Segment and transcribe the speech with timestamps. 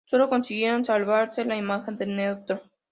[0.07, 2.63] Solo consiguieron salvarse la imagen de Ntro.